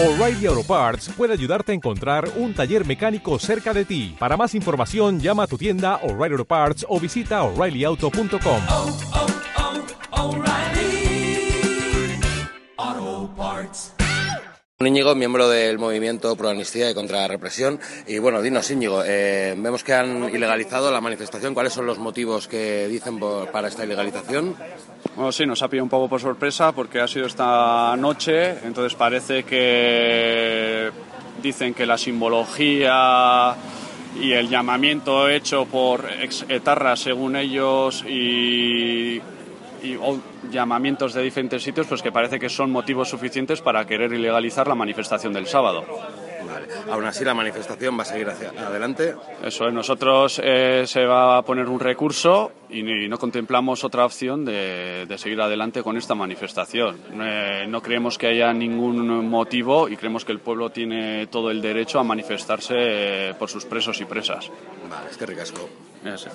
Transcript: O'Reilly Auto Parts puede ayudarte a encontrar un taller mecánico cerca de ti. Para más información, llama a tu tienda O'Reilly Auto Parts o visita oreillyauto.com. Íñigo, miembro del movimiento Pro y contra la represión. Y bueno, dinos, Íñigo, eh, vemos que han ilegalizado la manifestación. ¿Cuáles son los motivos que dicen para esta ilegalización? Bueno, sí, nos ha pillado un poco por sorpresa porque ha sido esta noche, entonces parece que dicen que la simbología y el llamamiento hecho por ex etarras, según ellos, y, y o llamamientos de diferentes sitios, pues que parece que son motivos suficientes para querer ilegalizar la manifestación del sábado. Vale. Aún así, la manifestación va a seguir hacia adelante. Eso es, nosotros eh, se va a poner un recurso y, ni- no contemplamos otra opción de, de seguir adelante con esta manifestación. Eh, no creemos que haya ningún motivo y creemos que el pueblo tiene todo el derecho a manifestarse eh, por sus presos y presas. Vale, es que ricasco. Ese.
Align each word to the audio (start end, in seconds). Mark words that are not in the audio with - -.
O'Reilly 0.00 0.46
Auto 0.46 0.62
Parts 0.62 1.08
puede 1.08 1.32
ayudarte 1.32 1.72
a 1.72 1.74
encontrar 1.74 2.30
un 2.36 2.54
taller 2.54 2.86
mecánico 2.86 3.36
cerca 3.40 3.74
de 3.74 3.84
ti. 3.84 4.14
Para 4.16 4.36
más 4.36 4.54
información, 4.54 5.18
llama 5.18 5.42
a 5.42 5.46
tu 5.48 5.58
tienda 5.58 5.96
O'Reilly 6.04 6.34
Auto 6.34 6.44
Parts 6.44 6.86
o 6.88 7.00
visita 7.00 7.42
oreillyauto.com. 7.42 8.60
Íñigo, 14.80 15.16
miembro 15.16 15.48
del 15.48 15.76
movimiento 15.76 16.36
Pro 16.36 16.52
y 16.54 16.94
contra 16.94 17.22
la 17.22 17.26
represión. 17.26 17.80
Y 18.06 18.20
bueno, 18.20 18.40
dinos, 18.40 18.70
Íñigo, 18.70 19.02
eh, 19.04 19.56
vemos 19.58 19.82
que 19.82 19.92
han 19.92 20.32
ilegalizado 20.32 20.92
la 20.92 21.00
manifestación. 21.00 21.52
¿Cuáles 21.52 21.72
son 21.72 21.84
los 21.84 21.98
motivos 21.98 22.46
que 22.46 22.86
dicen 22.86 23.18
para 23.18 23.66
esta 23.66 23.84
ilegalización? 23.84 24.54
Bueno, 25.16 25.32
sí, 25.32 25.46
nos 25.46 25.62
ha 25.62 25.68
pillado 25.68 25.82
un 25.82 25.90
poco 25.90 26.08
por 26.08 26.20
sorpresa 26.20 26.70
porque 26.70 27.00
ha 27.00 27.08
sido 27.08 27.26
esta 27.26 27.96
noche, 27.96 28.50
entonces 28.64 28.94
parece 28.94 29.42
que 29.42 30.92
dicen 31.42 31.74
que 31.74 31.84
la 31.84 31.98
simbología 31.98 33.56
y 34.22 34.30
el 34.30 34.48
llamamiento 34.48 35.28
hecho 35.28 35.66
por 35.66 36.08
ex 36.20 36.46
etarras, 36.48 37.00
según 37.00 37.34
ellos, 37.34 38.04
y, 38.04 39.20
y 39.82 39.96
o 39.96 40.18
llamamientos 40.50 41.14
de 41.14 41.22
diferentes 41.22 41.62
sitios, 41.62 41.86
pues 41.86 42.02
que 42.02 42.12
parece 42.12 42.38
que 42.38 42.48
son 42.48 42.70
motivos 42.70 43.08
suficientes 43.08 43.60
para 43.60 43.84
querer 43.86 44.12
ilegalizar 44.12 44.66
la 44.68 44.74
manifestación 44.74 45.32
del 45.32 45.46
sábado. 45.46 45.84
Vale. 46.48 46.66
Aún 46.90 47.04
así, 47.04 47.24
la 47.24 47.34
manifestación 47.34 47.98
va 47.98 48.02
a 48.02 48.06
seguir 48.06 48.28
hacia 48.28 48.48
adelante. 48.50 49.14
Eso 49.42 49.68
es, 49.68 49.74
nosotros 49.74 50.40
eh, 50.42 50.84
se 50.86 51.04
va 51.04 51.36
a 51.36 51.42
poner 51.42 51.68
un 51.68 51.78
recurso 51.78 52.52
y, 52.70 52.82
ni- 52.82 53.06
no 53.06 53.18
contemplamos 53.18 53.84
otra 53.84 54.06
opción 54.06 54.46
de, 54.46 55.04
de 55.06 55.18
seguir 55.18 55.38
adelante 55.42 55.82
con 55.82 55.98
esta 55.98 56.14
manifestación. 56.14 56.96
Eh, 57.20 57.66
no 57.68 57.82
creemos 57.82 58.16
que 58.16 58.28
haya 58.28 58.50
ningún 58.54 59.28
motivo 59.28 59.88
y 59.90 59.96
creemos 59.98 60.24
que 60.24 60.32
el 60.32 60.38
pueblo 60.40 60.70
tiene 60.70 61.26
todo 61.26 61.50
el 61.50 61.60
derecho 61.60 61.98
a 62.00 62.04
manifestarse 62.04 62.74
eh, 62.78 63.34
por 63.38 63.50
sus 63.50 63.66
presos 63.66 64.00
y 64.00 64.06
presas. 64.06 64.50
Vale, 64.88 65.10
es 65.10 65.18
que 65.18 65.26
ricasco. 65.26 65.68
Ese. 66.02 66.30